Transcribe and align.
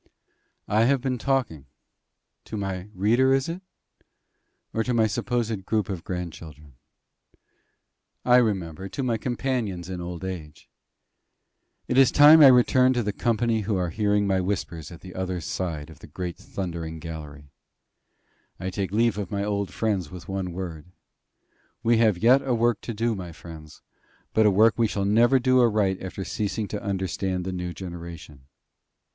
I 0.67 0.85
have 0.85 0.99
been 0.99 1.19
talking 1.19 1.67
to 2.45 2.57
my 2.57 2.89
reader 2.95 3.35
is 3.35 3.47
it? 3.47 3.61
or 4.73 4.83
to 4.83 4.95
my 4.95 5.05
supposed 5.05 5.63
group 5.67 5.89
of 5.89 6.03
grandchildren? 6.03 6.73
I 8.25 8.37
remember 8.37 8.89
to 8.89 9.03
my 9.03 9.19
companions 9.19 9.89
in 9.91 10.01
old 10.01 10.25
age. 10.25 10.67
It 11.87 11.99
is 11.99 12.11
time 12.11 12.41
I 12.41 12.47
returned 12.47 12.95
to 12.95 13.03
the 13.03 13.13
company 13.13 13.61
who 13.61 13.77
are 13.77 13.91
hearing 13.91 14.25
my 14.25 14.41
whispers 14.41 14.91
at 14.91 15.01
the 15.01 15.13
other 15.13 15.39
side 15.39 15.91
of 15.91 15.99
the 15.99 16.07
great 16.07 16.37
thundering 16.39 16.97
gallery. 16.97 17.51
I 18.59 18.71
take 18.71 18.91
leave 18.91 19.19
of 19.19 19.29
my 19.29 19.43
old 19.43 19.69
friends 19.71 20.09
with 20.09 20.27
one 20.27 20.51
word: 20.51 20.87
We 21.83 21.97
have 21.97 22.17
yet 22.17 22.41
a 22.41 22.55
work 22.55 22.81
to 22.81 22.95
do, 22.95 23.13
my 23.13 23.31
friends; 23.33 23.83
but 24.33 24.47
a 24.47 24.49
work 24.49 24.79
we 24.79 24.87
shall 24.87 25.05
never 25.05 25.37
do 25.37 25.59
aright 25.61 26.01
after 26.01 26.25
ceasing 26.25 26.67
to 26.69 26.81
understand 26.81 27.45
the 27.45 27.51
new 27.53 27.71
generation. 27.71 28.45